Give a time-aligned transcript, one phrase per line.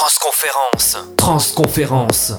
[0.00, 0.96] Transconférence.
[1.18, 2.32] Transconférence.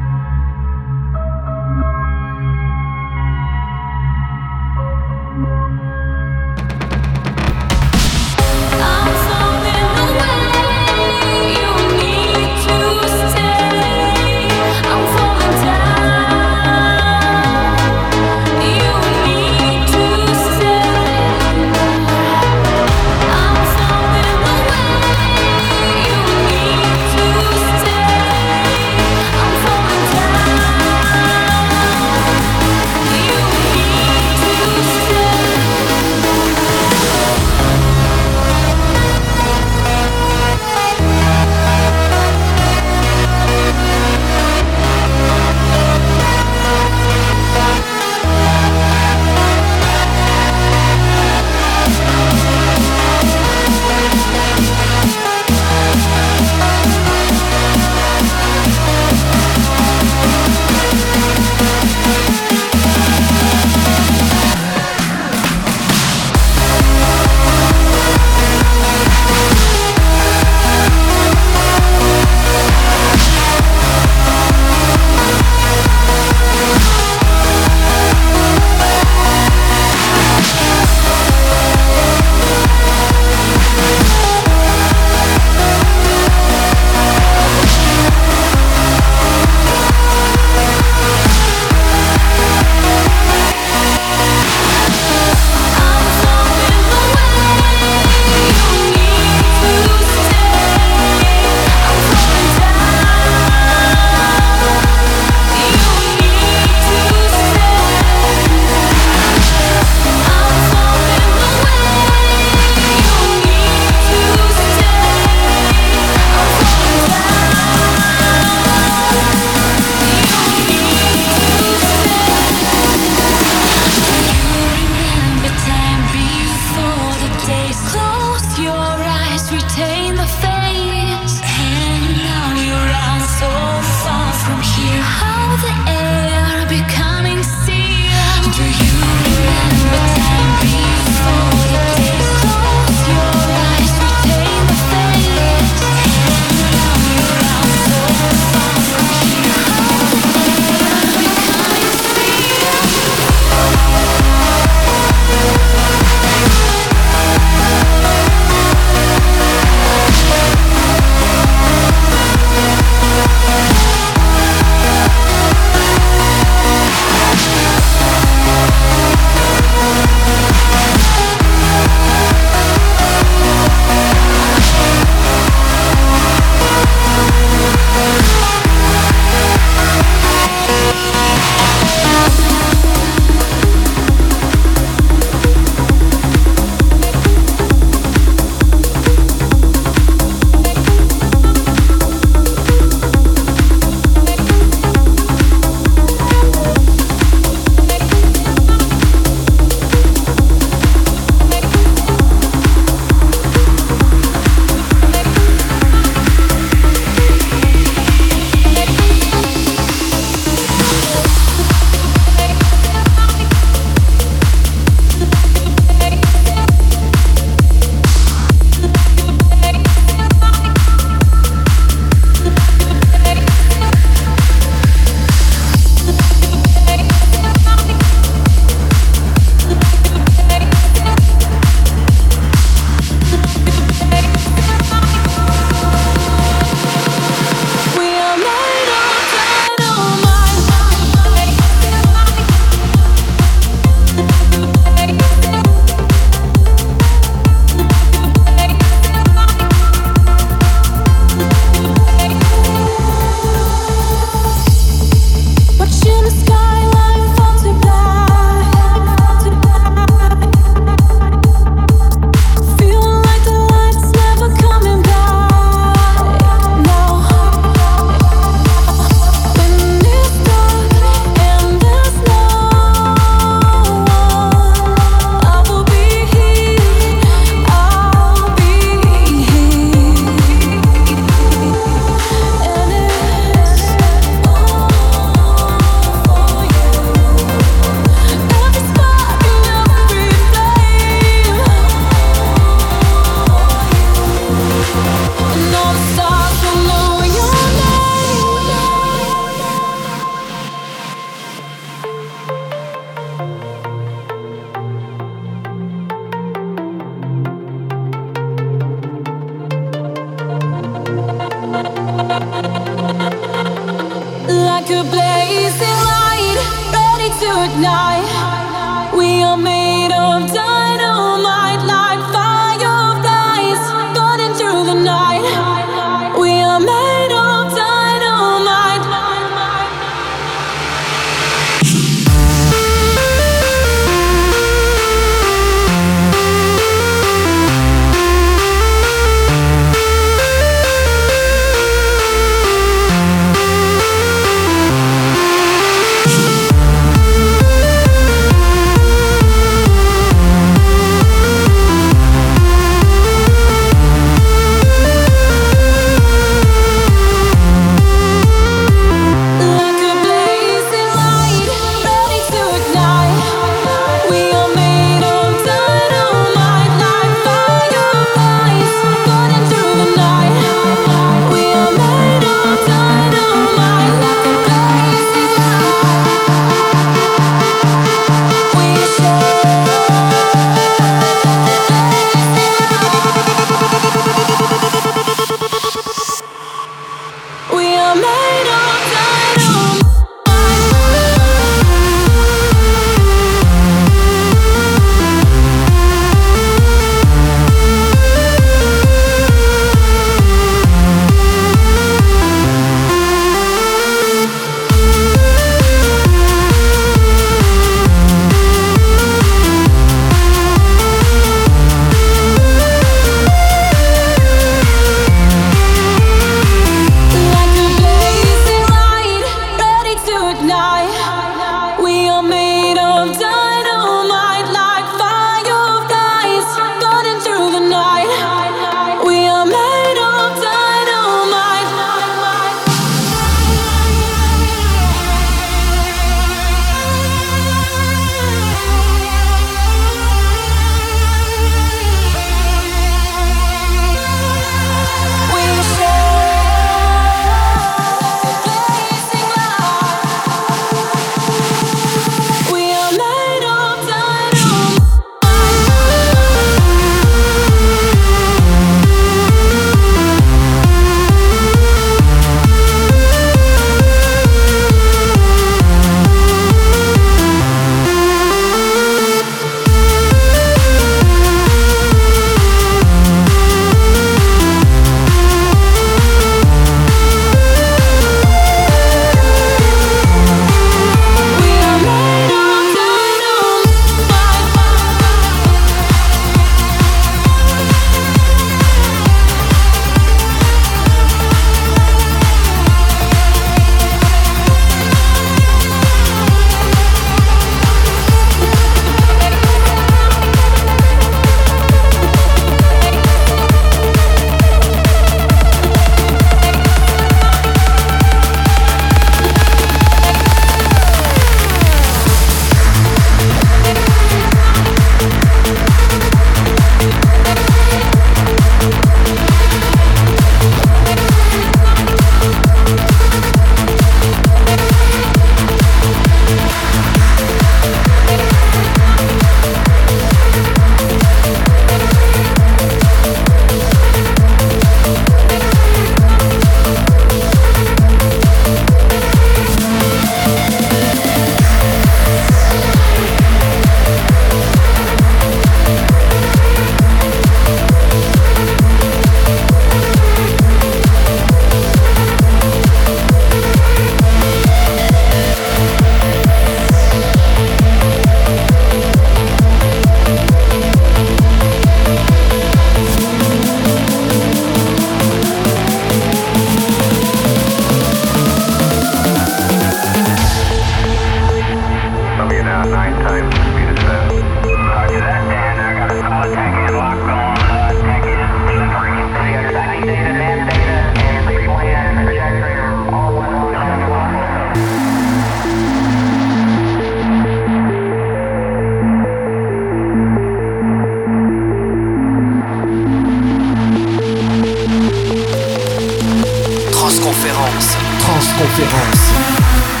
[598.19, 600.00] Transconférence.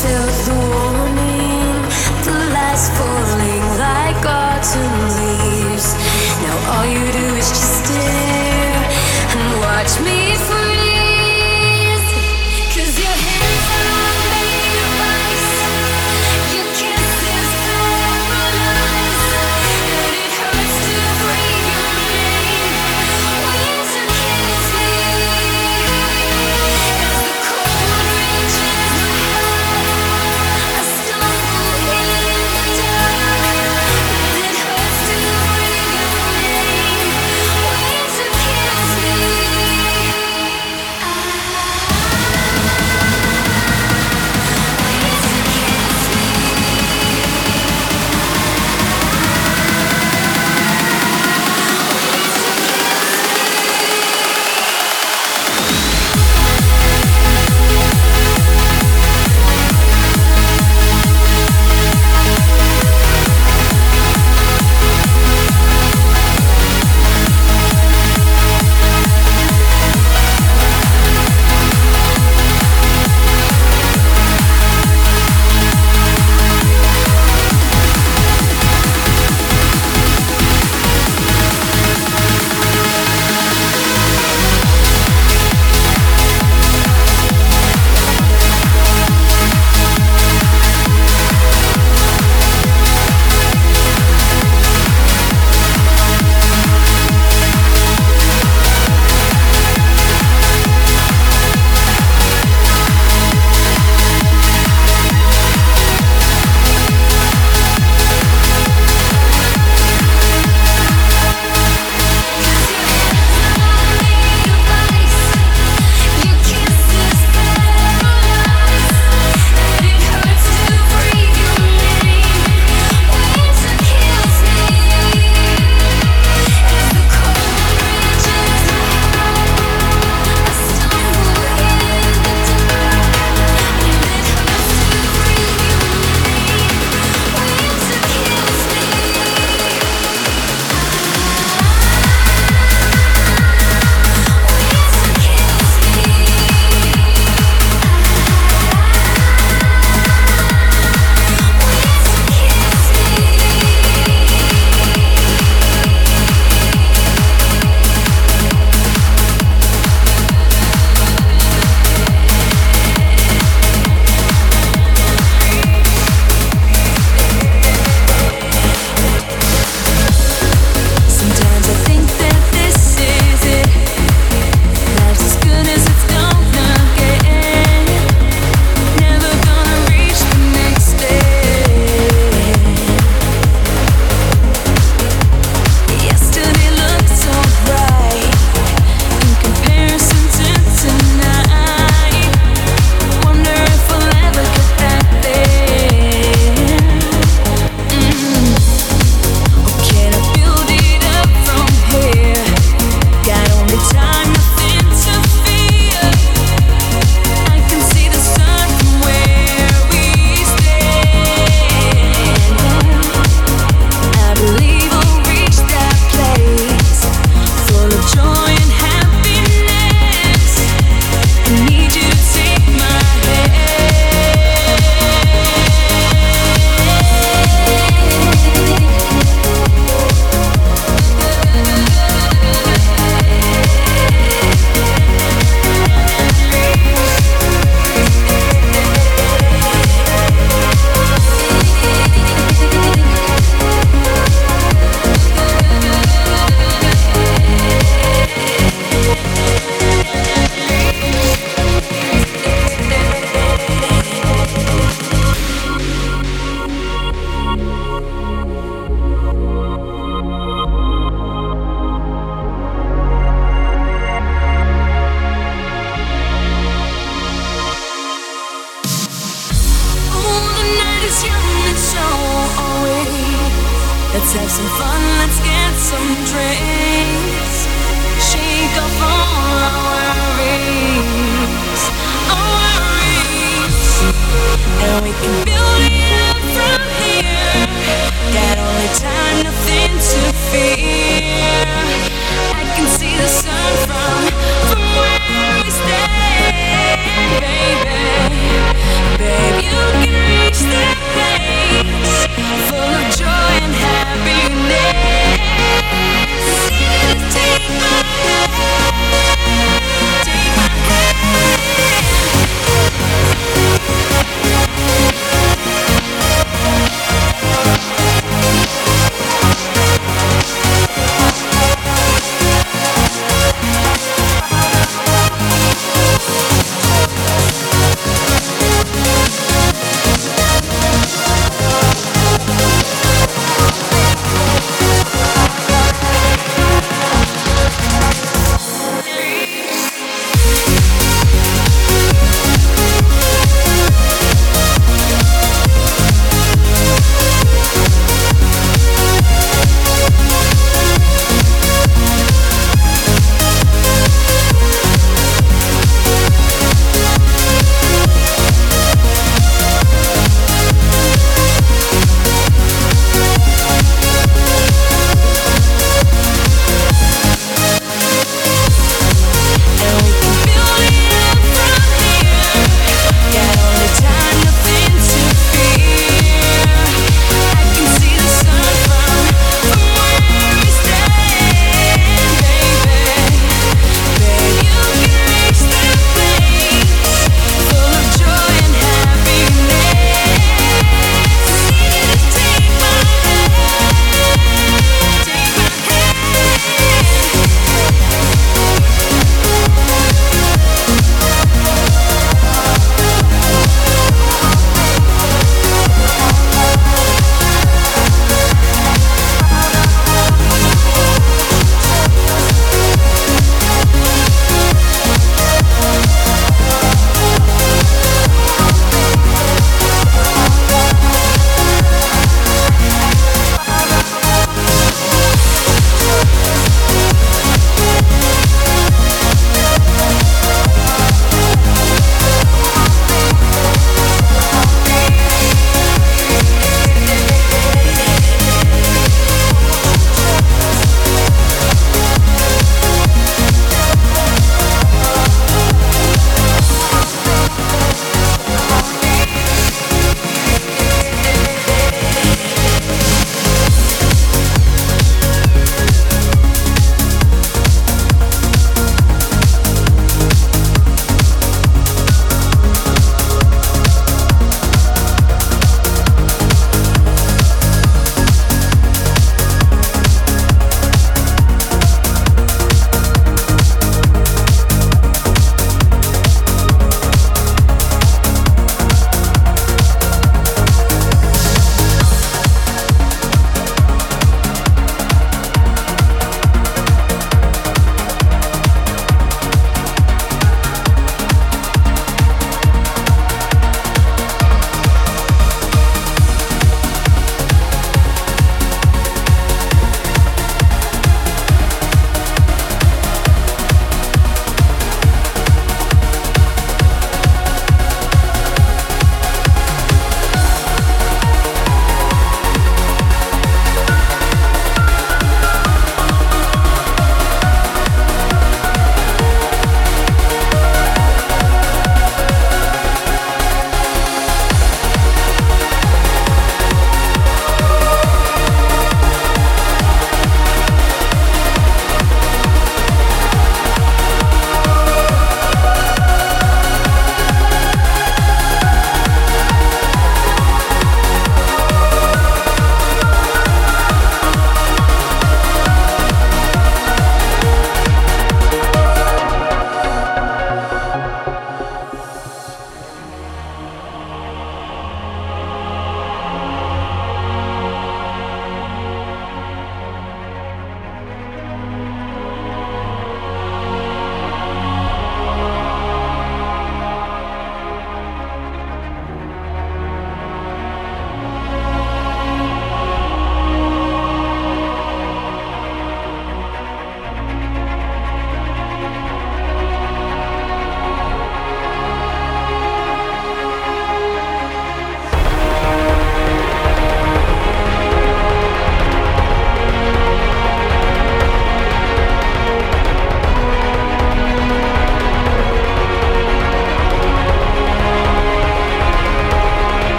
[0.00, 0.59] till the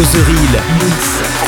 [0.00, 1.39] Real, Mix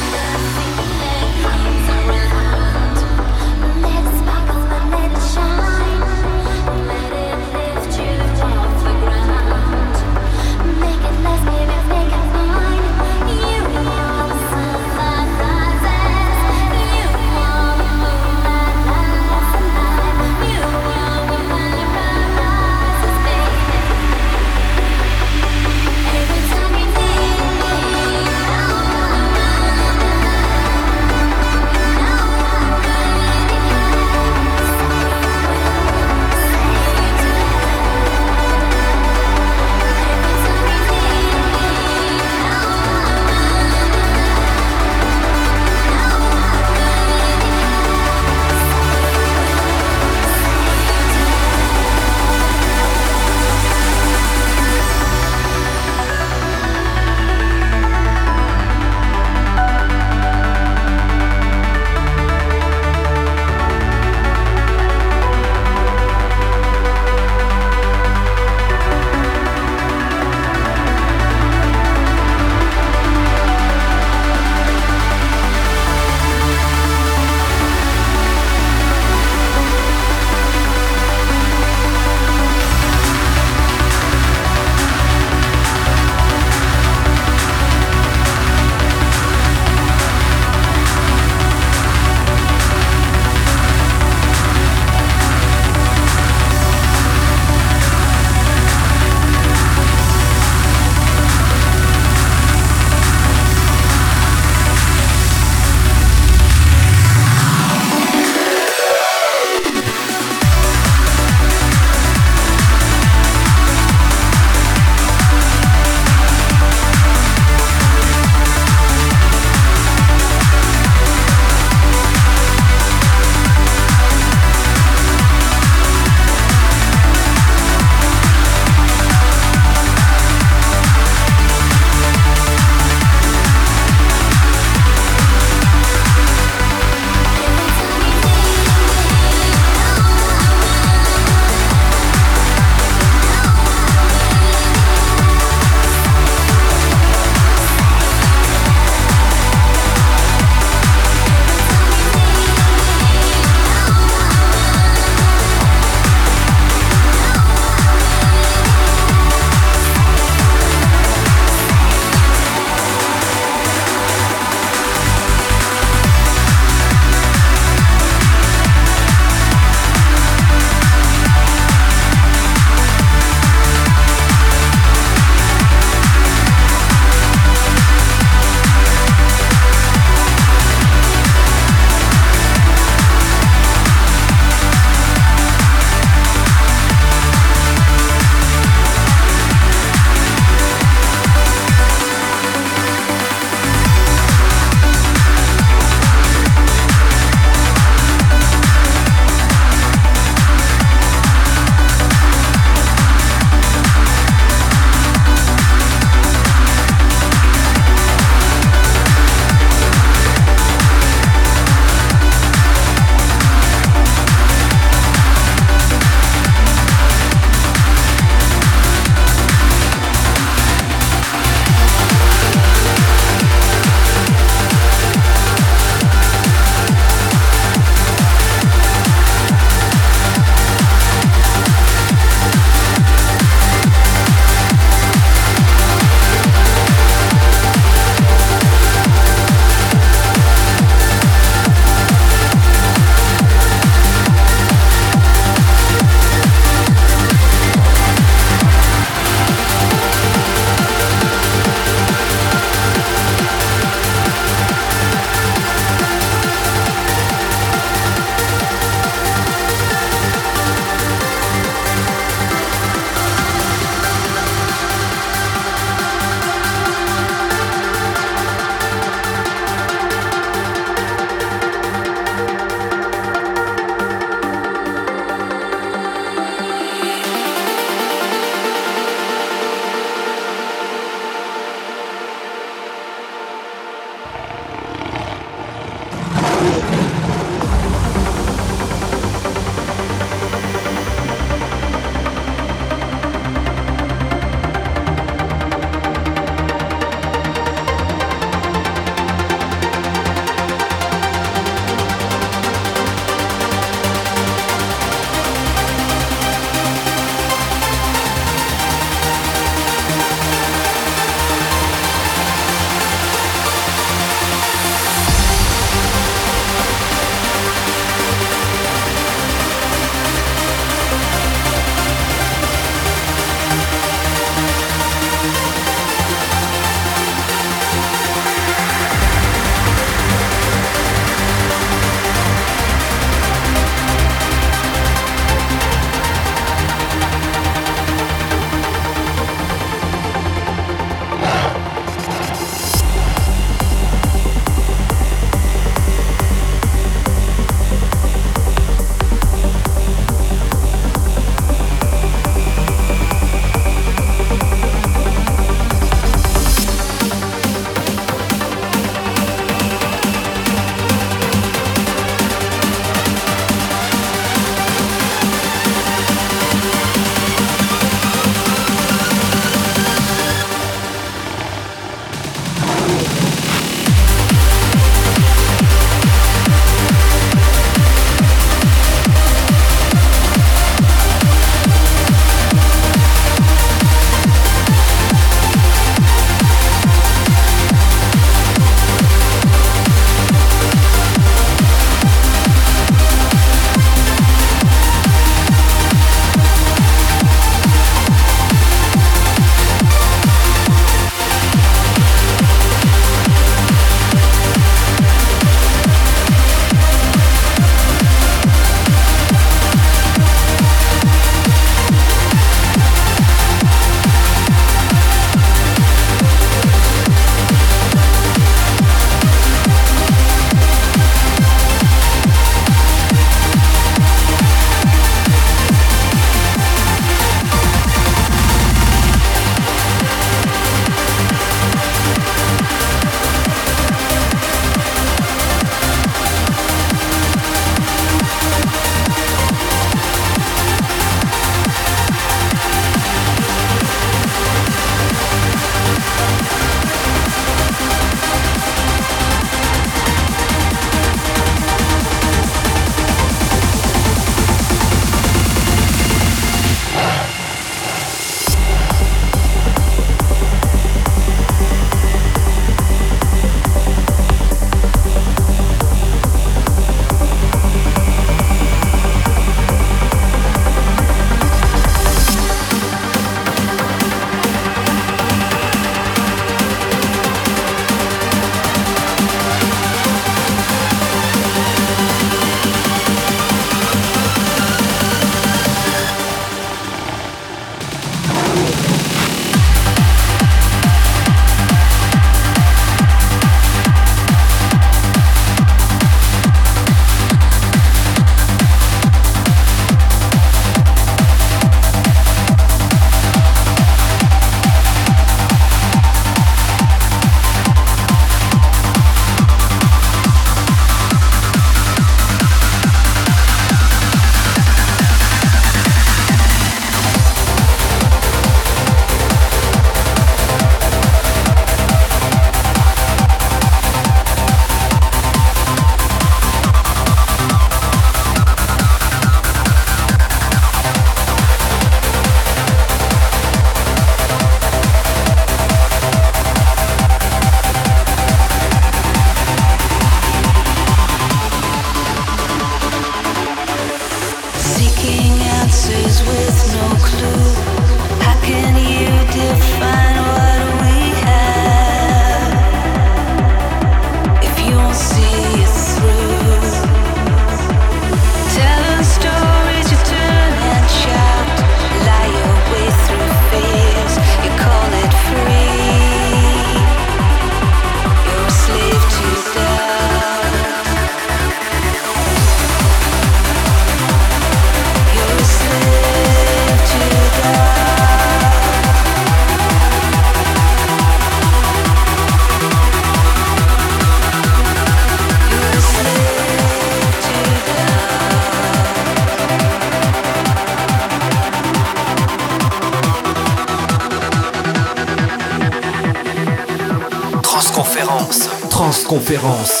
[599.31, 600.00] Transconférence.